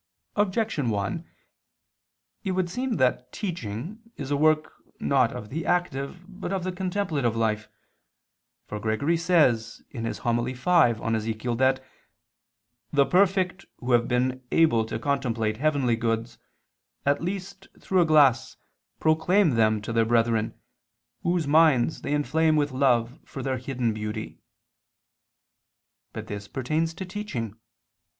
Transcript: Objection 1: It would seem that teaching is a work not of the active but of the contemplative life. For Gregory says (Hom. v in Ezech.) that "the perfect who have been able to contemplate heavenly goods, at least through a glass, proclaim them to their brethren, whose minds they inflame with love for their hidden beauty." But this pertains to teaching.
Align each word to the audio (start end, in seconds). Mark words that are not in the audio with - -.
Objection 0.35 0.89
1: 0.89 1.29
It 2.43 2.51
would 2.53 2.71
seem 2.71 2.95
that 2.95 3.31
teaching 3.31 4.01
is 4.17 4.31
a 4.31 4.35
work 4.35 4.73
not 4.99 5.31
of 5.31 5.49
the 5.51 5.63
active 5.63 6.25
but 6.27 6.51
of 6.51 6.63
the 6.63 6.71
contemplative 6.71 7.35
life. 7.35 7.69
For 8.65 8.79
Gregory 8.79 9.15
says 9.15 9.83
(Hom. 9.93 10.45
v 10.45 10.53
in 10.53 10.55
Ezech.) 10.55 11.57
that 11.59 11.83
"the 12.91 13.05
perfect 13.05 13.67
who 13.77 13.91
have 13.91 14.07
been 14.07 14.41
able 14.49 14.85
to 14.85 14.97
contemplate 14.97 15.57
heavenly 15.57 15.95
goods, 15.95 16.39
at 17.05 17.21
least 17.21 17.67
through 17.79 18.01
a 18.01 18.05
glass, 18.05 18.57
proclaim 18.99 19.51
them 19.51 19.83
to 19.83 19.93
their 19.93 20.03
brethren, 20.05 20.59
whose 21.21 21.45
minds 21.47 22.01
they 22.01 22.13
inflame 22.15 22.55
with 22.55 22.71
love 22.71 23.19
for 23.23 23.43
their 23.43 23.59
hidden 23.59 23.93
beauty." 23.93 24.39
But 26.11 26.25
this 26.25 26.47
pertains 26.47 26.95
to 26.95 27.05
teaching. 27.05 27.55